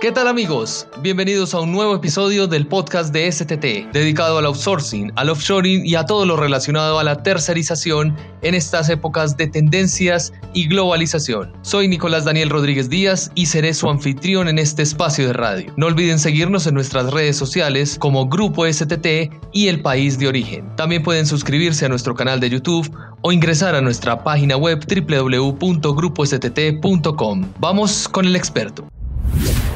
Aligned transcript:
¿Qué 0.00 0.12
tal 0.12 0.28
amigos? 0.28 0.86
Bienvenidos 1.02 1.52
a 1.52 1.60
un 1.60 1.72
nuevo 1.72 1.94
episodio 1.94 2.46
del 2.46 2.66
podcast 2.66 3.12
de 3.12 3.30
STT, 3.30 3.92
dedicado 3.92 4.38
al 4.38 4.46
outsourcing, 4.46 5.12
al 5.14 5.28
offshoring 5.28 5.84
y 5.84 5.94
a 5.94 6.06
todo 6.06 6.24
lo 6.24 6.38
relacionado 6.38 6.98
a 6.98 7.04
la 7.04 7.22
tercerización 7.22 8.16
en 8.40 8.54
estas 8.54 8.88
épocas 8.88 9.36
de 9.36 9.48
tendencias 9.48 10.32
y 10.54 10.68
globalización. 10.68 11.52
Soy 11.60 11.86
Nicolás 11.86 12.24
Daniel 12.24 12.48
Rodríguez 12.48 12.88
Díaz 12.88 13.30
y 13.34 13.44
seré 13.44 13.74
su 13.74 13.90
anfitrión 13.90 14.48
en 14.48 14.58
este 14.58 14.82
espacio 14.82 15.26
de 15.26 15.34
radio. 15.34 15.70
No 15.76 15.88
olviden 15.88 16.18
seguirnos 16.18 16.66
en 16.66 16.72
nuestras 16.72 17.12
redes 17.12 17.36
sociales 17.36 17.98
como 18.00 18.26
Grupo 18.26 18.66
STT 18.66 19.30
y 19.52 19.68
El 19.68 19.82
País 19.82 20.18
de 20.18 20.28
Origen. 20.28 20.74
También 20.76 21.02
pueden 21.02 21.26
suscribirse 21.26 21.84
a 21.84 21.90
nuestro 21.90 22.14
canal 22.14 22.40
de 22.40 22.48
YouTube 22.48 22.90
o 23.20 23.32
ingresar 23.32 23.74
a 23.74 23.82
nuestra 23.82 24.24
página 24.24 24.56
web 24.56 24.82
www.grupostt.com. 24.82 27.52
Vamos 27.58 28.08
con 28.08 28.24
el 28.24 28.34
experto. 28.34 28.88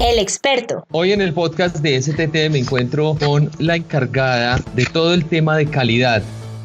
El 0.00 0.18
experto. 0.18 0.84
Hoy 0.90 1.12
en 1.12 1.20
el 1.20 1.32
podcast 1.32 1.76
de 1.76 2.02
STT 2.02 2.50
me 2.50 2.58
encuentro 2.58 3.16
con 3.24 3.48
la 3.58 3.76
encargada 3.76 4.60
de 4.74 4.86
todo 4.86 5.14
el 5.14 5.24
tema 5.24 5.56
de 5.56 5.66
calidad, 5.66 6.20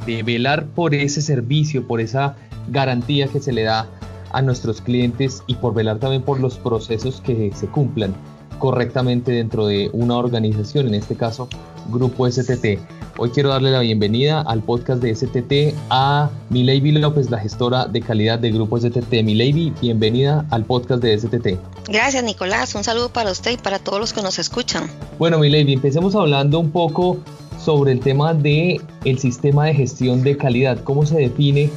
de 0.08 0.24
velar 0.24 0.66
por 0.66 0.96
ese 0.96 1.22
servicio, 1.22 1.88
por 1.88 2.02
esa 2.02 2.36
garantía 2.70 3.28
que 3.28 3.40
se 3.40 3.54
le 3.54 3.64
da 3.64 3.88
a 4.32 4.42
nuestros 4.42 4.82
clientes 4.82 5.44
y 5.46 5.56
por 5.56 5.76
velar 5.76 6.00
también 6.00 6.24
por 6.24 6.40
los 6.40 6.58
procesos 6.58 7.22
que 7.22 7.52
se 7.54 7.68
cumplan 7.68 8.16
correctamente 8.60 9.32
dentro 9.32 9.66
de 9.66 9.90
una 9.94 10.18
organización, 10.18 10.88
en 10.88 10.94
este 10.94 11.16
caso 11.16 11.50
Grupo 11.90 12.30
STT. 12.30 12.78
Hoy 13.18 13.32
quiero 13.32 13.50
darle 13.50 13.72
la 13.72 13.80
bienvenida 13.80 14.42
al 14.42 14.62
podcast 14.62 15.02
de 15.02 15.14
STT 15.14 15.76
a 15.90 16.30
Milady 16.50 16.92
López, 16.92 17.30
la 17.30 17.40
gestora 17.40 17.86
de 17.86 18.02
calidad 18.02 18.40
de 18.40 18.52
Grupo 18.52 18.80
STT. 18.80 19.24
Milady, 19.24 19.74
bienvenida 19.82 20.46
al 20.52 20.64
podcast 20.64 21.02
de 21.02 21.18
STT. 21.18 21.58
Gracias, 21.88 22.24
Nicolás. 22.24 22.76
Un 22.76 22.84
saludo 22.84 23.10
para 23.10 23.32
usted 23.32 23.52
y 23.52 23.58
para 23.58 23.80
todos 23.80 24.00
los 24.00 24.14
que 24.14 24.22
nos 24.22 24.40
escuchan. 24.40 24.90
Bueno, 25.18 25.40
Milady, 25.40 25.74
empecemos 25.74 26.16
hablando 26.16 26.60
un 26.60 26.72
poco 26.72 27.18
sobre 27.60 27.92
el 27.92 28.00
tema 28.00 28.34
de 28.34 28.80
el 29.04 29.20
sistema 29.20 29.66
de 29.66 29.74
gestión 29.74 30.24
de 30.24 30.38
calidad. 30.38 30.84
¿Cómo 30.84 31.06
se 31.06 31.18
define 31.18 31.70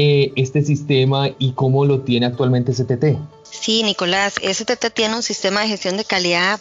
eh, 0.00 0.32
este 0.36 0.62
sistema 0.62 1.30
y 1.40 1.54
cómo 1.54 1.84
lo 1.84 2.02
tiene 2.02 2.26
actualmente 2.26 2.72
STT? 2.72 3.18
Sí, 3.42 3.82
Nicolás, 3.82 4.34
STT 4.34 4.94
tiene 4.94 5.16
un 5.16 5.24
sistema 5.24 5.62
de 5.62 5.66
gestión 5.66 5.96
de 5.96 6.04
calidad 6.04 6.60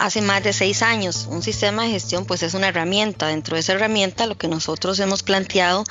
hace 0.00 0.20
más 0.20 0.42
de 0.42 0.52
seis 0.52 0.82
años. 0.82 1.28
Un 1.30 1.42
sistema 1.42 1.84
de 1.84 1.90
gestión 1.90 2.24
pues 2.24 2.42
es 2.42 2.54
una 2.54 2.66
herramienta. 2.66 3.28
Dentro 3.28 3.54
de 3.54 3.60
esa 3.60 3.74
herramienta 3.74 4.26
lo 4.26 4.34
que 4.36 4.48
nosotros 4.48 4.98
hemos 4.98 5.22
planteado 5.22 5.84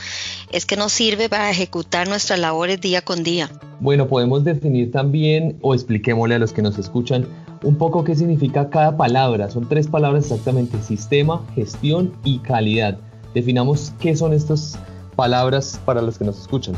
es 0.52 0.66
que 0.66 0.75
nos 0.75 0.92
sirve 0.92 1.30
para 1.30 1.50
ejecutar 1.50 2.09
nuestras 2.09 2.39
labores 2.39 2.81
día 2.81 3.02
con 3.02 3.23
día. 3.23 3.50
Bueno, 3.80 4.09
podemos 4.09 4.44
definir 4.44 4.92
también 4.92 5.58
o 5.61 5.73
expliquémosle 5.73 6.36
a 6.36 6.39
los 6.39 6.52
que 6.52 6.61
nos 6.61 6.78
escuchan 6.78 7.26
un 7.64 7.78
poco 7.78 8.03
qué 8.03 8.16
significa 8.17 8.70
cada 8.70 8.98
palabra. 8.98 9.50
Son 9.50 9.70
tres 9.70 9.88
palabras 9.88 10.26
exactamente, 10.26 10.83
sistema, 10.83 11.42
gestión 11.55 12.11
y 12.26 12.39
calidad. 12.39 12.98
Definamos 13.33 13.94
qué 14.02 14.17
son 14.17 14.33
estas 14.33 14.78
palabras 15.16 15.80
para 15.86 16.02
los 16.02 16.17
que 16.17 16.26
nos 16.26 16.40
escuchan. 16.40 16.76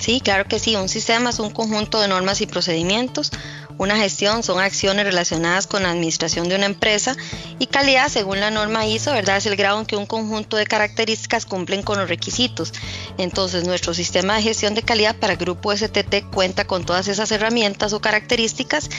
Sí, 0.00 0.20
claro 0.22 0.46
que 0.46 0.58
sí. 0.58 0.76
Un 0.76 0.88
sistema 0.88 1.28
es 1.28 1.38
un 1.38 1.50
conjunto 1.50 2.00
de 2.00 2.08
normas 2.08 2.40
y 2.40 2.46
procedimientos. 2.46 3.30
Una 3.76 3.96
gestión 3.96 4.42
son 4.42 4.58
acciones 4.58 5.04
relacionadas 5.04 5.66
con 5.66 5.82
la 5.82 5.90
administración 5.90 6.48
de 6.48 6.56
una 6.56 6.66
empresa 6.66 7.16
y 7.58 7.66
calidad, 7.66 8.08
según 8.08 8.40
la 8.40 8.50
norma 8.50 8.86
ISO, 8.86 9.12
¿verdad? 9.12 9.36
Es 9.36 9.46
el 9.46 9.56
grado 9.56 9.78
en 9.78 9.86
que 9.86 9.96
un 9.96 10.06
conjunto 10.06 10.56
de 10.56 10.66
características 10.66 11.44
cumplen 11.44 11.82
con 11.82 11.98
los 11.98 12.08
requisitos. 12.08 12.72
Entonces, 13.18 13.66
nuestro 13.66 13.92
sistema 13.92 14.36
de 14.36 14.42
gestión 14.42 14.74
de 14.74 14.82
calidad 14.82 15.16
para 15.16 15.36
Grupo 15.36 15.74
STT 15.74 16.30
cuenta 16.32 16.66
con 16.66 16.84
todas 16.84 17.08
esas 17.08 17.30
herramientas 17.30 17.92
o 17.92 18.00
características 18.00 18.90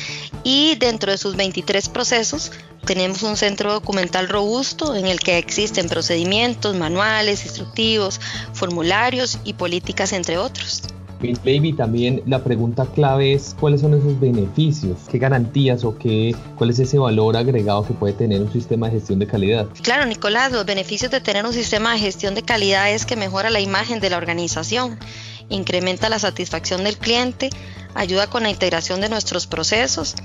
y 0.43 0.75
dentro 0.75 1.11
de 1.11 1.17
sus 1.17 1.35
23 1.35 1.89
procesos 1.89 2.51
tenemos 2.85 3.23
un 3.23 3.37
centro 3.37 3.73
documental 3.73 4.29
robusto 4.29 4.95
en 4.95 5.07
el 5.07 5.19
que 5.19 5.37
existen 5.37 5.87
procedimientos, 5.87 6.75
manuales, 6.75 7.45
instructivos, 7.45 8.19
formularios 8.53 9.39
y 9.43 9.53
políticas, 9.53 10.13
entre 10.13 10.37
otros. 10.37 10.83
Baby, 11.21 11.73
también 11.73 12.23
la 12.25 12.43
pregunta 12.43 12.87
clave 12.95 13.33
es 13.33 13.55
cuáles 13.59 13.81
son 13.81 13.93
esos 13.93 14.19
beneficios, 14.19 14.97
qué 15.09 15.19
garantías 15.19 15.83
o 15.83 15.95
qué, 15.95 16.35
cuál 16.55 16.71
es 16.71 16.79
ese 16.79 16.97
valor 16.97 17.37
agregado 17.37 17.85
que 17.85 17.93
puede 17.93 18.13
tener 18.13 18.41
un 18.41 18.51
sistema 18.51 18.87
de 18.87 18.93
gestión 18.93 19.19
de 19.19 19.27
calidad. 19.27 19.67
Claro, 19.83 20.07
Nicolás, 20.07 20.51
los 20.51 20.65
beneficios 20.65 21.11
de 21.11 21.21
tener 21.21 21.45
un 21.45 21.53
sistema 21.53 21.93
de 21.93 21.99
gestión 21.99 22.33
de 22.33 22.41
calidad 22.41 22.89
es 22.89 23.05
que 23.05 23.15
mejora 23.15 23.51
la 23.51 23.59
imagen 23.59 23.99
de 23.99 24.09
la 24.09 24.17
organización, 24.17 24.97
incrementa 25.49 26.09
la 26.09 26.17
satisfacción 26.17 26.83
del 26.83 26.97
cliente, 26.97 27.51
ayuda 27.93 28.27
con 28.27 28.41
la 28.41 28.49
integración 28.49 28.99
de 28.99 29.09
nuestros 29.09 29.45
procesos, 29.45 30.15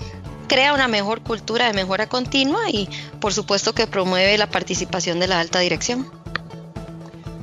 crea 0.47 0.75
una 0.75 0.89
mejor 0.89 1.23
cultura 1.23 1.67
de 1.67 1.73
mejora 1.73 2.09
continua 2.09 2.71
y 2.71 2.89
por 3.21 3.33
supuesto 3.33 3.73
que 3.73 3.87
promueve 3.87 4.39
la 4.39 4.49
participación 4.49 5.21
de 5.21 5.29
la 5.29 5.41
alta 5.41 5.61
dirección. 5.61 6.07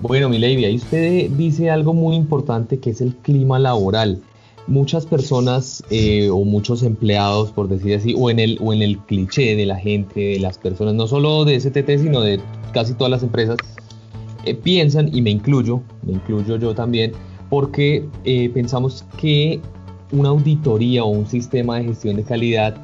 Bueno, 0.01 0.27
mi 0.27 0.37
lady, 0.37 0.65
ahí 0.65 0.75
usted 0.75 1.29
dice 1.31 1.69
algo 1.69 1.93
muy 1.93 2.15
importante 2.15 2.79
que 2.79 2.89
es 2.89 2.99
el 2.99 3.15
clima 3.15 3.57
laboral. 3.57 4.21
Muchas 4.67 5.05
personas 5.05 5.83
eh, 5.89 6.29
o 6.29 6.43
muchos 6.43 6.83
empleados, 6.83 7.51
por 7.51 7.69
decir 7.69 7.95
así, 7.95 8.13
o 8.17 8.29
en, 8.29 8.39
el, 8.39 8.57
o 8.61 8.73
en 8.73 8.81
el 8.81 8.97
cliché 8.99 9.55
de 9.55 9.65
la 9.65 9.77
gente, 9.77 10.19
de 10.19 10.39
las 10.39 10.57
personas, 10.57 10.93
no 10.93 11.07
solo 11.07 11.45
de 11.45 11.59
STT, 11.59 12.01
sino 12.01 12.21
de 12.21 12.39
casi 12.73 12.93
todas 12.93 13.11
las 13.11 13.23
empresas, 13.23 13.57
eh, 14.45 14.55
piensan, 14.55 15.13
y 15.13 15.21
me 15.21 15.29
incluyo, 15.29 15.81
me 16.01 16.13
incluyo 16.13 16.57
yo 16.57 16.75
también, 16.75 17.13
porque 17.49 18.05
eh, 18.25 18.49
pensamos 18.53 19.05
que 19.17 19.61
una 20.11 20.29
auditoría 20.29 21.03
o 21.03 21.07
un 21.07 21.27
sistema 21.27 21.77
de 21.77 21.85
gestión 21.85 22.17
de 22.17 22.23
calidad 22.23 22.75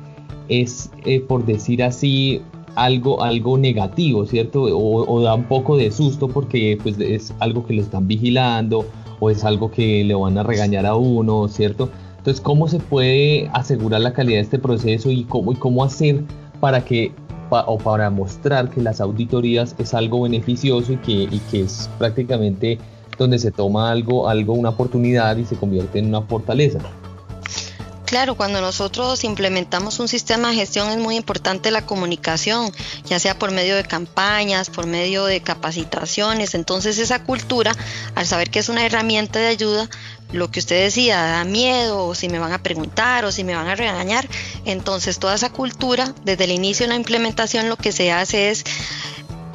es, 0.48 0.90
por 1.28 1.46
decir 1.46 1.84
así, 1.84 2.42
algo, 2.76 3.22
algo 3.22 3.58
negativo, 3.58 4.26
¿cierto? 4.26 4.64
O, 4.64 5.22
da 5.22 5.36
un 5.36 5.44
poco 5.44 5.78
de 5.78 5.92
susto 5.92 6.28
porque 6.28 6.78
pues, 6.82 7.00
es 7.00 7.34
algo 7.40 7.66
que 7.66 7.74
lo 7.74 7.82
están 7.82 8.08
vigilando 8.08 8.86
o 9.20 9.30
es 9.30 9.44
algo 9.44 9.70
que 9.72 10.04
le 10.04 10.16
van 10.16 10.38
a 10.38 10.44
regañar 10.44 10.86
a 10.86 10.96
uno, 10.96 11.48
¿cierto? 11.48 11.90
Entonces, 12.18 12.42
¿cómo 12.42 12.68
se 12.68 12.80
puede 12.80 13.50
asegurar 13.54 14.02
la 14.02 14.14
calidad 14.14 14.38
de 14.38 14.44
este 14.44 14.60
proceso 14.60 15.10
y 15.10 15.24
cómo, 15.24 15.58
cómo 15.58 15.84
hacer 15.84 16.24
para 16.60 16.84
que 16.84 17.12
o 17.50 17.78
para 17.80 18.10
mostrar 18.12 18.70
que 18.70 18.82
las 18.82 19.02
auditorías 19.02 19.76
es 19.80 19.94
algo 19.94 20.22
beneficioso 20.22 20.94
y 20.94 20.98
que, 20.98 21.12
y 21.12 21.42
que 21.50 21.62
es 21.62 21.90
prácticamente 21.98 22.78
donde 23.18 23.40
se 23.40 23.52
toma 23.52 23.92
algo, 23.92 24.30
algo, 24.30 24.54
una 24.54 24.70
oportunidad 24.70 25.36
y 25.38 25.46
se 25.46 25.56
convierte 25.56 26.00
en 26.00 26.08
una 26.08 26.22
fortaleza? 26.22 26.80
Claro, 28.10 28.34
cuando 28.34 28.60
nosotros 28.60 29.24
implementamos 29.24 30.00
un 30.00 30.08
sistema 30.08 30.50
de 30.50 30.56
gestión 30.56 30.90
es 30.90 30.98
muy 30.98 31.16
importante 31.16 31.70
la 31.70 31.86
comunicación, 31.86 32.72
ya 33.06 33.20
sea 33.20 33.38
por 33.38 33.52
medio 33.52 33.76
de 33.76 33.84
campañas, 33.84 34.72
por 34.72 34.88
medio 34.88 35.26
de 35.26 35.42
capacitaciones. 35.42 36.56
Entonces 36.56 36.98
esa 36.98 37.24
cultura, 37.24 37.72
al 38.16 38.26
saber 38.26 38.50
que 38.50 38.58
es 38.58 38.68
una 38.68 38.84
herramienta 38.84 39.38
de 39.38 39.46
ayuda, 39.46 39.88
lo 40.32 40.50
que 40.50 40.60
usted 40.60 40.86
decía, 40.86 41.22
da 41.22 41.44
miedo, 41.44 42.08
o 42.08 42.16
si 42.16 42.30
me 42.30 42.40
van 42.40 42.52
a 42.52 42.64
preguntar, 42.64 43.26
o 43.26 43.32
si 43.32 43.44
me 43.44 43.56
van 43.56 43.68
a 43.68 43.76
regañar. 43.76 44.28
Entonces 44.66 45.20
toda 45.20 45.36
esa 45.36 45.52
cultura, 45.52 46.16
desde 46.24 46.46
el 46.46 46.52
inicio 46.52 46.86
de 46.86 46.90
la 46.94 46.96
implementación, 46.96 47.70
lo 47.70 47.78
que 47.78 47.92
se 47.92 48.12
hace 48.12 48.50
es 48.50 48.64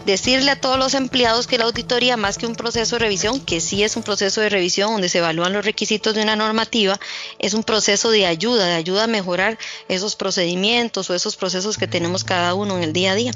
decirle 0.07 0.51
a 0.51 0.61
todos 0.61 0.79
los 0.79 0.95
empleados 0.95 1.47
que 1.47 1.59
la 1.59 1.65
auditoría, 1.65 2.17
más 2.17 2.39
que 2.39 2.47
un 2.47 2.55
proceso 2.55 2.97
de 2.97 3.01
revisión, 3.01 3.41
que 3.41 3.61
sí 3.61 3.83
es 3.83 3.97
un 3.97 4.03
proceso 4.03 4.41
de 4.41 4.49
revisión 4.49 4.93
donde 4.93 5.09
se 5.09 5.19
evalúan 5.19 5.53
los 5.53 5.65
requisitos 5.65 6.15
de 6.15 6.23
una 6.23 6.37
normativa, 6.37 6.99
es 7.39 7.55
un 7.55 7.63
proceso 7.63 8.11
de 8.11 8.27
ayuda, 8.27 8.67
de 8.67 8.75
ayuda 8.75 9.05
a 9.05 9.07
mejorar 9.07 9.59
esos 9.89 10.17
procedimientos 10.17 11.09
o 11.11 11.15
esos 11.15 11.37
procesos 11.37 11.79
que 11.79 11.87
tenemos 11.87 12.25
cada 12.25 12.55
uno 12.55 12.77
en 12.77 12.85
el 12.85 12.93
día 12.93 13.13
a 13.13 13.15
día. 13.15 13.33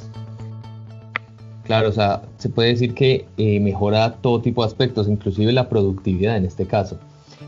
Claro, 1.65 1.91
o 1.91 1.93
sea, 1.93 2.23
se 2.39 2.49
puede 2.49 2.71
decir 2.71 2.95
que 2.95 3.27
eh, 3.37 3.61
mejora 3.61 4.15
todo 4.23 4.41
tipo 4.41 4.63
de 4.63 4.69
aspectos, 4.69 5.07
inclusive 5.09 5.53
la 5.53 5.69
productividad 5.69 6.37
en 6.37 6.47
este 6.47 6.67
caso. 6.67 6.99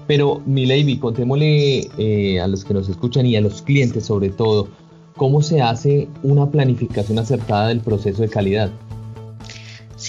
Pero, 0.06 0.42
Milady, 0.44 0.98
contémosle 0.98 1.88
eh, 1.96 2.40
a 2.40 2.46
los 2.46 2.64
que 2.64 2.74
nos 2.74 2.88
escuchan 2.88 3.26
y 3.26 3.36
a 3.36 3.40
los 3.40 3.62
clientes 3.62 4.04
sobre 4.04 4.28
todo, 4.28 4.68
¿cómo 5.16 5.40
se 5.40 5.62
hace 5.62 6.08
una 6.22 6.50
planificación 6.50 7.18
acertada 7.18 7.68
del 7.68 7.80
proceso 7.80 8.22
de 8.22 8.28
calidad? 8.28 8.70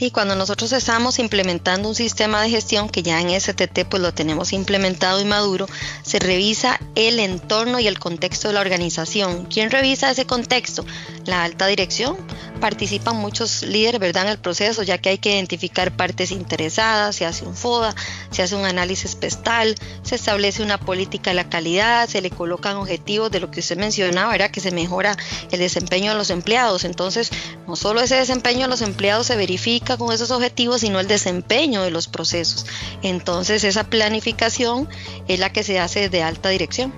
Sí, 0.01 0.09
cuando 0.09 0.35
nosotros 0.35 0.71
estamos 0.71 1.19
implementando 1.19 1.87
un 1.87 1.93
sistema 1.93 2.41
de 2.41 2.49
gestión 2.49 2.89
que 2.89 3.03
ya 3.03 3.21
en 3.21 3.39
STT 3.39 3.85
pues 3.87 4.01
lo 4.01 4.15
tenemos 4.15 4.51
implementado 4.51 5.21
y 5.21 5.25
maduro, 5.25 5.67
se 6.01 6.17
revisa 6.17 6.79
el 6.95 7.19
entorno 7.19 7.79
y 7.79 7.85
el 7.85 7.99
contexto 7.99 8.47
de 8.47 8.55
la 8.55 8.61
organización. 8.61 9.45
¿Quién 9.45 9.69
revisa 9.69 10.09
ese 10.09 10.25
contexto? 10.25 10.83
La 11.25 11.43
alta 11.43 11.67
dirección. 11.67 12.17
Participan 12.59 13.15
muchos 13.15 13.63
líderes, 13.63 13.99
¿verdad?, 13.99 14.23
en 14.23 14.29
el 14.29 14.39
proceso, 14.39 14.81
ya 14.83 14.99
que 14.99 15.09
hay 15.09 15.17
que 15.17 15.33
identificar 15.33 15.95
partes 15.95 16.31
interesadas, 16.31 17.15
se 17.15 17.25
hace 17.25 17.45
un 17.45 17.55
FODA, 17.55 17.95
se 18.29 18.43
hace 18.43 18.55
un 18.55 18.65
análisis 18.65 19.15
pestal, 19.15 19.75
se 20.03 20.15
establece 20.15 20.61
una 20.61 20.79
política 20.79 21.31
de 21.31 21.35
la 21.35 21.49
calidad, 21.49 22.07
se 22.07 22.21
le 22.21 22.29
colocan 22.29 22.77
objetivos 22.77 23.31
de 23.31 23.39
lo 23.39 23.49
que 23.49 23.61
usted 23.61 23.77
mencionaba, 23.77 24.35
era 24.35 24.51
que 24.51 24.59
se 24.59 24.71
mejora 24.71 25.17
el 25.51 25.59
desempeño 25.59 26.11
de 26.11 26.17
los 26.17 26.29
empleados. 26.29 26.85
Entonces, 26.85 27.31
no 27.67 27.75
solo 27.75 28.01
ese 28.01 28.15
desempeño 28.15 28.61
de 28.61 28.67
los 28.67 28.81
empleados 28.81 29.25
se 29.25 29.35
verifica 29.35 29.90
con 29.97 30.13
esos 30.13 30.31
objetivos, 30.31 30.81
sino 30.81 30.99
el 30.99 31.07
desempeño 31.07 31.83
de 31.83 31.91
los 31.91 32.07
procesos. 32.07 32.65
Entonces, 33.01 33.63
esa 33.63 33.85
planificación 33.85 34.87
es 35.27 35.39
la 35.39 35.51
que 35.51 35.63
se 35.63 35.79
hace 35.79 36.09
de 36.09 36.23
alta 36.23 36.49
dirección. 36.49 36.93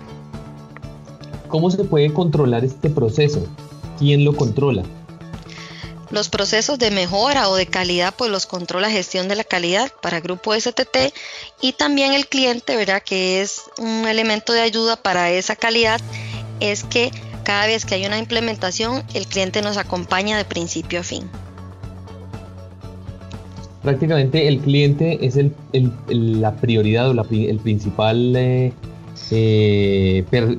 ¿Cómo 1.48 1.70
se 1.70 1.84
puede 1.84 2.12
controlar 2.12 2.66
este 2.66 2.90
proceso? 2.90 3.46
¿Quién 4.00 4.26
lo 4.26 4.36
controla? 4.36 4.84
Los 6.10 6.30
procesos 6.30 6.78
de 6.78 6.92
mejora 6.92 7.50
o 7.50 7.56
de 7.56 7.66
calidad, 7.66 8.14
pues 8.16 8.30
los 8.30 8.46
controla 8.46 8.90
gestión 8.92 9.28
de 9.28 9.36
la 9.36 9.44
calidad 9.44 9.92
para 10.02 10.20
Grupo 10.20 10.54
STT 10.54 11.14
y 11.60 11.74
también 11.74 12.14
el 12.14 12.28
cliente, 12.28 12.76
¿verdad? 12.76 13.02
Que 13.04 13.42
es 13.42 13.64
un 13.80 14.08
elemento 14.08 14.54
de 14.54 14.62
ayuda 14.62 14.96
para 14.96 15.32
esa 15.32 15.56
calidad, 15.56 16.00
es 16.60 16.84
que 16.84 17.12
cada 17.44 17.66
vez 17.66 17.86
que 17.86 17.96
hay 17.96 18.06
una 18.06 18.20
implementación, 18.20 19.04
el 19.14 19.28
cliente 19.28 19.62
nos 19.62 19.78
acompaña 19.78 20.38
de 20.38 20.46
principio 20.46 21.00
a 21.00 21.04
fin. 21.04 21.30
Prácticamente 23.84 24.48
el 24.48 24.60
cliente 24.60 25.26
es 25.26 25.36
el, 25.36 25.54
la 26.08 26.56
prioridad 26.56 27.10
o 27.10 27.26
el 27.30 27.60
principal 27.60 28.34
eh, 28.34 28.72
eh, 29.30 30.58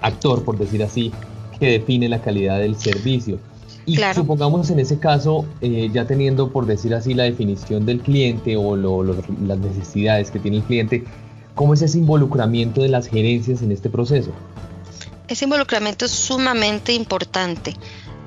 actor, 0.00 0.44
por 0.44 0.56
decir 0.58 0.82
así, 0.84 1.12
que 1.58 1.66
define 1.66 2.08
la 2.08 2.22
calidad 2.22 2.60
del 2.60 2.76
servicio. 2.76 3.40
Y 3.84 3.96
supongamos 4.14 4.70
en 4.70 4.78
ese 4.78 5.00
caso, 5.00 5.44
eh, 5.60 5.90
ya 5.92 6.06
teniendo, 6.06 6.50
por 6.50 6.66
decir 6.66 6.94
así, 6.94 7.14
la 7.14 7.24
definición 7.24 7.84
del 7.84 8.00
cliente 8.00 8.56
o 8.56 8.76
las 8.76 9.58
necesidades 9.58 10.30
que 10.30 10.38
tiene 10.38 10.58
el 10.58 10.62
cliente, 10.62 11.02
¿cómo 11.56 11.74
es 11.74 11.82
ese 11.82 11.98
involucramiento 11.98 12.80
de 12.80 12.90
las 12.90 13.08
gerencias 13.08 13.62
en 13.62 13.72
este 13.72 13.90
proceso? 13.90 14.30
Ese 15.26 15.46
involucramiento 15.46 16.04
es 16.04 16.12
sumamente 16.12 16.92
importante 16.92 17.74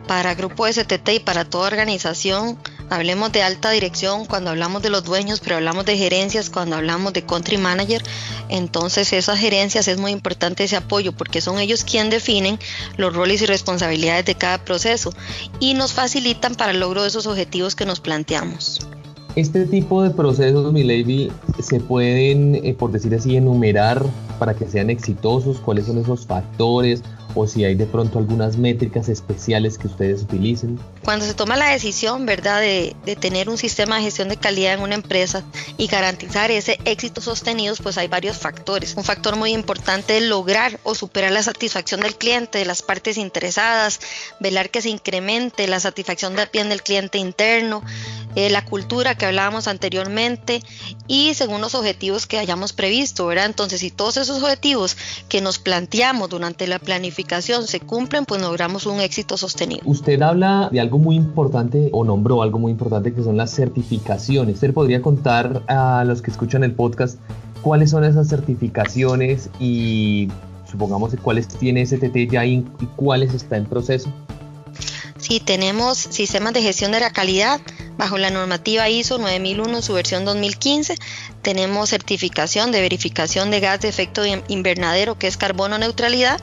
para 0.09 0.35
Grupo 0.35 0.67
STT 0.67 1.09
y 1.15 1.19
para 1.19 1.45
toda 1.45 1.67
organización 1.67 2.57
Hablemos 2.89 3.31
de 3.31 3.41
alta 3.41 3.71
dirección 3.71 4.25
cuando 4.25 4.51
hablamos 4.51 4.81
de 4.83 4.89
los 4.89 5.03
dueños, 5.03 5.39
pero 5.39 5.55
hablamos 5.55 5.85
de 5.85 5.97
gerencias 5.97 6.49
cuando 6.49 6.75
hablamos 6.75 7.13
de 7.13 7.25
country 7.25 7.57
manager. 7.57 8.03
Entonces 8.49 9.11
esas 9.13 9.39
gerencias 9.39 9.87
es 9.87 9.97
muy 9.97 10.11
importante 10.11 10.63
ese 10.63 10.75
apoyo 10.75 11.11
porque 11.11 11.41
son 11.41 11.59
ellos 11.59 11.83
quienes 11.83 12.11
definen 12.11 12.59
los 12.97 13.15
roles 13.15 13.41
y 13.41 13.47
responsabilidades 13.47 14.25
de 14.25 14.35
cada 14.35 14.63
proceso 14.63 15.11
y 15.59 15.73
nos 15.73 15.93
facilitan 15.93 16.55
para 16.55 16.71
el 16.71 16.79
logro 16.79 17.01
de 17.01 17.07
esos 17.07 17.25
objetivos 17.25 17.75
que 17.75 17.85
nos 17.85 17.99
planteamos. 17.99 18.79
Este 19.35 19.65
tipo 19.65 20.01
de 20.01 20.11
procesos, 20.11 20.71
mi 20.71 20.83
lady, 20.83 21.29
se 21.59 21.81
pueden, 21.81 22.55
eh, 22.55 22.73
por 22.73 22.91
decir 22.91 23.13
así, 23.15 23.35
enumerar 23.35 24.05
para 24.39 24.53
que 24.53 24.65
sean 24.65 24.89
exitosos. 24.89 25.59
¿Cuáles 25.59 25.87
son 25.87 25.97
esos 25.97 26.25
factores 26.25 27.03
o 27.35 27.47
si 27.47 27.65
hay 27.65 27.75
de 27.75 27.85
pronto 27.85 28.17
algunas 28.17 28.57
métricas 28.57 29.09
especiales 29.09 29.77
que 29.77 29.87
ustedes 29.87 30.23
utilicen. 30.23 30.79
Cuando 31.03 31.25
se 31.25 31.33
toma 31.33 31.57
la 31.57 31.69
decisión, 31.69 32.25
¿verdad?, 32.25 32.61
de, 32.61 32.95
tener 33.19 33.49
un 33.49 33.57
sistema 33.57 33.97
de 33.97 34.03
gestión 34.03 34.29
de 34.29 34.37
calidad 34.37 34.73
en 34.73 34.81
una 34.81 34.95
empresa 34.95 35.43
y 35.77 35.87
garantizar 35.87 36.49
ese 36.51 36.79
éxito 36.85 37.21
sostenido, 37.21 37.75
pues 37.81 37.97
hay 37.97 38.07
varios 38.07 38.37
factores. 38.37 38.95
Un 38.95 39.03
factor 39.03 39.35
muy 39.35 39.51
importante 39.51 40.17
es 40.17 40.23
lograr 40.23 40.79
o 40.83 40.95
superar 40.95 41.31
la 41.31 41.43
satisfacción 41.43 42.01
del 42.01 42.15
cliente, 42.15 42.59
de 42.59 42.65
las 42.65 42.81
partes 42.81 43.17
interesadas, 43.17 43.99
velar 44.39 44.69
que 44.69 44.81
se 44.81 44.89
incremente 44.89 45.67
la 45.67 45.79
satisfacción 45.79 46.35
de 46.35 46.45
bien 46.51 46.69
del 46.69 46.83
cliente 46.83 47.17
interno, 47.17 47.83
eh, 48.35 48.49
la 48.49 48.63
cultura 48.63 49.15
que 49.15 49.25
hablábamos 49.25 49.67
anteriormente 49.67 50.61
y 51.07 51.33
según 51.33 51.61
los 51.61 51.75
objetivos 51.75 52.27
que 52.27 52.37
hayamos 52.37 52.73
previsto, 52.73 53.25
¿verdad? 53.27 53.45
Entonces, 53.45 53.79
si 53.81 53.91
todos 53.91 54.17
esos 54.17 54.41
objetivos 54.41 54.95
que 55.27 55.41
nos 55.41 55.59
planteamos 55.59 56.29
durante 56.29 56.67
la 56.67 56.79
planificación 56.79 57.24
se 57.65 57.79
cumplen, 57.79 58.25
pues 58.25 58.41
logramos 58.41 58.85
un 58.85 58.99
éxito 58.99 59.37
sostenido. 59.37 59.81
Usted 59.85 60.21
habla 60.21 60.69
de 60.71 60.79
algo 60.79 60.97
muy 60.97 61.15
importante 61.15 61.89
o 61.91 62.03
nombró 62.03 62.41
algo 62.41 62.59
muy 62.59 62.71
importante 62.71 63.13
que 63.13 63.23
son 63.23 63.37
las 63.37 63.51
certificaciones. 63.51 64.55
¿Usted 64.55 64.73
podría 64.73 65.01
contar 65.01 65.63
a 65.67 66.03
los 66.05 66.21
que 66.21 66.31
escuchan 66.31 66.63
el 66.63 66.73
podcast 66.73 67.19
cuáles 67.61 67.91
son 67.91 68.03
esas 68.03 68.27
certificaciones 68.27 69.49
y 69.59 70.29
supongamos 70.69 71.15
cuáles 71.21 71.47
tiene 71.47 71.85
STT 71.85 72.31
ya 72.31 72.45
y 72.45 72.63
cuáles 72.95 73.33
está 73.33 73.57
en 73.57 73.65
proceso? 73.65 74.09
Sí, 75.17 75.39
tenemos 75.39 75.97
sistemas 75.97 76.53
de 76.53 76.61
gestión 76.61 76.91
de 76.91 76.99
la 76.99 77.09
calidad 77.09 77.59
bajo 77.97 78.17
la 78.19 78.29
normativa 78.29 78.89
ISO 78.89 79.17
9001, 79.17 79.81
su 79.81 79.93
versión 79.93 80.23
2015. 80.23 80.95
Tenemos 81.41 81.89
certificación 81.89 82.71
de 82.71 82.81
verificación 82.81 83.49
de 83.49 83.59
gas 83.59 83.79
de 83.79 83.87
efecto 83.87 84.21
invernadero, 84.47 85.17
que 85.17 85.25
es 85.25 85.37
carbono 85.37 85.77
neutralidad. 85.79 86.39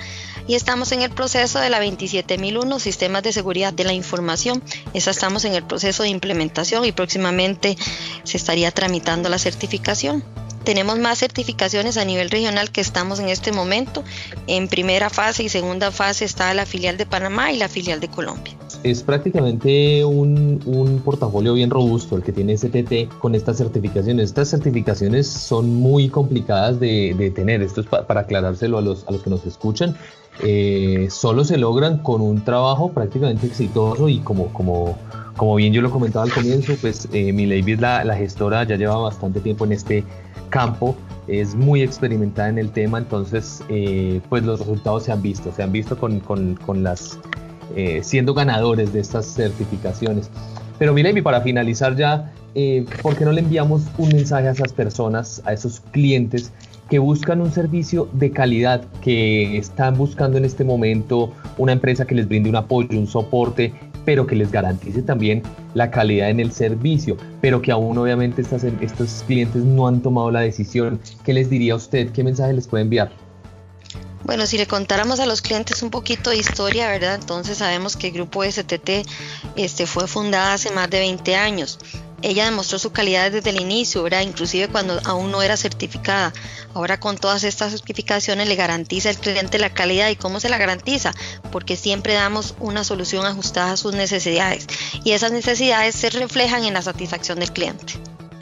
Y 0.46 0.54
estamos 0.54 0.92
en 0.92 1.02
el 1.02 1.10
proceso 1.10 1.58
de 1.60 1.70
la 1.70 1.78
27001, 1.78 2.78
sistemas 2.78 3.22
de 3.22 3.32
seguridad 3.32 3.72
de 3.72 3.84
la 3.84 3.92
información. 3.92 4.62
Esa 4.94 5.10
estamos 5.10 5.44
en 5.44 5.54
el 5.54 5.64
proceso 5.64 6.02
de 6.02 6.08
implementación 6.08 6.84
y 6.84 6.92
próximamente 6.92 7.76
se 8.24 8.36
estaría 8.36 8.70
tramitando 8.70 9.28
la 9.28 9.38
certificación. 9.38 10.24
Tenemos 10.64 10.98
más 10.98 11.18
certificaciones 11.18 11.96
a 11.96 12.04
nivel 12.04 12.30
regional 12.30 12.70
que 12.70 12.80
estamos 12.80 13.18
en 13.18 13.28
este 13.28 13.50
momento. 13.52 14.04
En 14.46 14.68
primera 14.68 15.10
fase 15.10 15.42
y 15.42 15.48
segunda 15.48 15.90
fase 15.90 16.24
está 16.24 16.54
la 16.54 16.66
filial 16.66 16.96
de 16.96 17.06
Panamá 17.06 17.52
y 17.52 17.56
la 17.56 17.68
filial 17.68 17.98
de 17.98 18.08
Colombia. 18.08 18.56
Es 18.82 19.02
prácticamente 19.02 20.04
un, 20.04 21.00
portafolio 21.04 21.54
bien 21.54 21.70
robusto 21.70 22.16
el 22.16 22.22
que 22.22 22.32
tiene 22.32 22.56
STT 22.56 23.18
con 23.18 23.34
estas 23.34 23.58
certificaciones. 23.58 24.26
Estas 24.26 24.50
certificaciones 24.50 25.28
son 25.28 25.74
muy 25.74 26.08
complicadas 26.08 26.80
de, 26.80 27.32
tener. 27.34 27.62
Esto 27.62 27.80
es 27.82 27.86
para 27.86 28.20
aclarárselo 28.20 28.78
a 28.78 28.82
los, 28.82 29.06
a 29.06 29.12
los 29.12 29.22
que 29.22 29.30
nos 29.30 29.46
escuchan. 29.46 29.96
Eh, 30.40 31.08
solo 31.10 31.44
se 31.44 31.58
logran 31.58 31.98
con 31.98 32.20
un 32.20 32.42
trabajo 32.42 32.90
prácticamente 32.92 33.46
exitoso 33.46 34.08
y 34.08 34.18
como, 34.20 34.52
como, 34.52 34.96
como 35.36 35.54
bien 35.56 35.72
yo 35.72 35.82
lo 35.82 35.90
comentaba 35.90 36.24
al 36.24 36.32
comienzo, 36.32 36.74
pues 36.80 37.08
eh, 37.12 37.32
mi 37.32 37.46
lady 37.46 37.72
es 37.72 37.80
la, 37.80 38.02
la 38.04 38.16
gestora, 38.16 38.64
ya 38.64 38.76
lleva 38.76 38.96
bastante 38.96 39.40
tiempo 39.40 39.66
en 39.66 39.72
este 39.72 40.04
campo, 40.48 40.96
es 41.26 41.54
muy 41.54 41.82
experimentada 41.82 42.48
en 42.48 42.58
el 42.58 42.70
tema, 42.70 42.98
entonces 42.98 43.62
eh, 43.68 44.20
pues 44.28 44.44
los 44.44 44.60
resultados 44.60 45.04
se 45.04 45.12
han 45.12 45.22
visto, 45.22 45.52
se 45.52 45.62
han 45.62 45.72
visto 45.72 45.96
con, 45.96 46.20
con, 46.20 46.82
las 46.82 47.18
eh, 47.76 48.00
siendo 48.02 48.34
ganadores 48.34 48.92
de 48.92 49.00
estas 49.00 49.26
certificaciones. 49.26 50.30
Pero 50.78 50.92
Milemi, 50.92 51.22
para 51.22 51.40
finalizar 51.40 51.96
ya, 51.96 52.32
eh, 52.54 52.84
¿por 53.02 53.16
qué 53.16 53.24
no 53.24 53.32
le 53.32 53.40
enviamos 53.40 53.82
un 53.98 54.08
mensaje 54.08 54.48
a 54.48 54.52
esas 54.52 54.72
personas, 54.72 55.42
a 55.44 55.52
esos 55.52 55.80
clientes 55.92 56.52
que 56.90 56.98
buscan 56.98 57.40
un 57.40 57.50
servicio 57.50 58.08
de 58.12 58.30
calidad, 58.30 58.84
que 59.00 59.56
están 59.56 59.96
buscando 59.96 60.36
en 60.36 60.44
este 60.44 60.64
momento 60.64 61.32
una 61.56 61.72
empresa 61.72 62.04
que 62.04 62.14
les 62.14 62.28
brinde 62.28 62.50
un 62.50 62.56
apoyo, 62.56 62.98
un 62.98 63.06
soporte, 63.06 63.72
pero 64.04 64.26
que 64.26 64.36
les 64.36 64.50
garantice 64.50 65.00
también 65.02 65.42
la 65.74 65.90
calidad 65.90 66.28
en 66.28 66.40
el 66.40 66.52
servicio, 66.52 67.16
pero 67.40 67.62
que 67.62 67.72
aún 67.72 67.96
obviamente 67.96 68.42
estos 68.42 69.24
clientes 69.26 69.64
no 69.64 69.86
han 69.86 70.00
tomado 70.02 70.30
la 70.30 70.40
decisión. 70.40 71.00
¿Qué 71.24 71.32
les 71.32 71.48
diría 71.48 71.76
usted? 71.76 72.10
¿Qué 72.10 72.24
mensaje 72.24 72.52
les 72.52 72.66
puede 72.66 72.82
enviar? 72.82 73.10
Bueno, 74.24 74.46
si 74.46 74.58
le 74.58 74.66
contáramos 74.66 75.20
a 75.20 75.26
los 75.26 75.42
clientes 75.42 75.82
un 75.82 75.90
poquito 75.90 76.30
de 76.30 76.36
historia, 76.36 76.88
¿verdad? 76.88 77.16
Entonces 77.16 77.58
sabemos 77.58 77.96
que 77.96 78.08
el 78.08 78.14
grupo 78.14 78.44
STT 78.44 79.06
este, 79.56 79.86
fue 79.86 80.06
fundada 80.06 80.54
hace 80.54 80.70
más 80.70 80.88
de 80.90 81.00
20 81.00 81.36
años 81.36 81.78
ella 82.22 82.44
demostró 82.44 82.78
su 82.78 82.92
calidad 82.92 83.30
desde 83.30 83.50
el 83.50 83.60
inicio, 83.60 84.02
¿verdad? 84.02 84.20
inclusive 84.22 84.68
cuando 84.68 85.00
aún 85.04 85.30
no 85.30 85.42
era 85.42 85.56
certificada. 85.56 86.32
Ahora 86.72 86.98
con 86.98 87.18
todas 87.18 87.44
estas 87.44 87.72
certificaciones 87.72 88.48
le 88.48 88.54
garantiza 88.54 89.10
al 89.10 89.18
cliente 89.18 89.58
la 89.58 89.74
calidad 89.74 90.08
y 90.08 90.16
cómo 90.16 90.40
se 90.40 90.48
la 90.48 90.58
garantiza, 90.58 91.12
porque 91.50 91.76
siempre 91.76 92.14
damos 92.14 92.54
una 92.60 92.84
solución 92.84 93.26
ajustada 93.26 93.72
a 93.72 93.76
sus 93.76 93.92
necesidades 93.92 94.66
y 95.04 95.12
esas 95.12 95.32
necesidades 95.32 95.94
se 95.96 96.10
reflejan 96.10 96.64
en 96.64 96.74
la 96.74 96.82
satisfacción 96.82 97.40
del 97.40 97.52
cliente. 97.52 97.94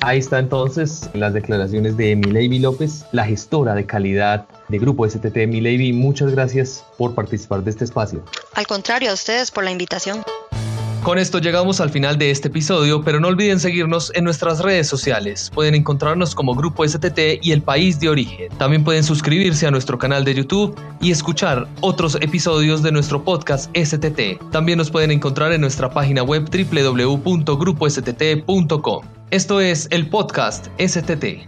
Ahí 0.02 0.19
está 0.19 0.38
entonces 0.38 1.11
las 1.12 1.35
declaraciones 1.35 1.97
de 1.97 2.16
Milady 2.16 2.59
López, 2.59 3.04
la 3.12 3.25
gestora 3.25 3.75
de 3.75 3.85
calidad 3.85 4.47
de 4.69 4.78
Grupo 4.78 5.09
STT. 5.09 5.47
Milady, 5.47 5.92
muchas 5.92 6.33
gracias 6.33 6.85
por 6.97 7.14
participar 7.14 7.62
de 7.62 7.71
este 7.71 7.85
espacio. 7.85 8.25
Al 8.54 8.66
contrario, 8.66 9.11
a 9.11 9.14
ustedes 9.14 9.50
por 9.50 9.64
la 9.64 9.71
invitación. 9.71 10.23
Con 11.02 11.19
esto 11.19 11.38
llegamos 11.38 11.80
al 11.80 11.90
final 11.90 12.19
de 12.19 12.30
este 12.30 12.49
episodio, 12.49 13.02
pero 13.02 13.21
no 13.21 13.28
olviden 13.28 13.59
seguirnos 13.59 14.12
en 14.14 14.25
nuestras 14.25 14.61
redes 14.61 14.87
sociales. 14.87 15.50
Pueden 15.54 15.75
encontrarnos 15.75 16.35
como 16.35 16.54
Grupo 16.54 16.87
STT 16.87 17.42
y 17.42 17.52
El 17.52 17.62
País 17.62 17.99
de 18.00 18.11
Origen. 18.11 18.50
También 18.59 18.85
pueden 18.85 19.02
suscribirse 19.02 19.66
a 19.66 19.71
nuestro 19.71 19.97
canal 19.99 20.25
de 20.25 20.35
YouTube 20.35 20.78
y 21.00 21.11
escuchar 21.11 21.66
otros 21.80 22.19
episodios 22.21 22.83
de 22.83 22.92
nuestro 22.92 23.25
podcast 23.25 23.75
STT. 23.75 24.50
También 24.50 24.76
nos 24.76 24.90
pueden 24.90 25.11
encontrar 25.11 25.52
en 25.52 25.62
nuestra 25.62 25.88
página 25.90 26.23
web 26.23 26.50
www.grupostt.com. 26.50 29.19
Esto 29.30 29.60
es 29.60 29.87
el 29.90 30.08
podcast 30.08 30.66
STT. 30.78 31.46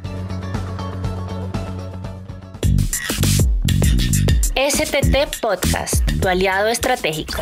STT 4.54 5.40
Podcast, 5.40 6.04
tu 6.20 6.28
aliado 6.28 6.68
estratégico 6.68 7.40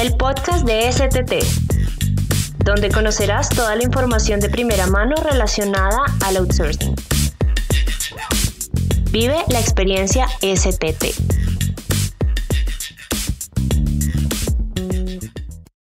el 0.00 0.16
podcast 0.16 0.64
de 0.64 0.90
STT, 0.90 2.64
donde 2.64 2.90
conocerás 2.90 3.50
toda 3.50 3.76
la 3.76 3.84
información 3.84 4.40
de 4.40 4.48
primera 4.48 4.86
mano 4.86 5.14
relacionada 5.16 5.98
al 6.24 6.38
outsourcing. 6.38 6.94
Vive 9.10 9.36
la 9.48 9.60
experiencia 9.60 10.26
STT. 10.40 11.29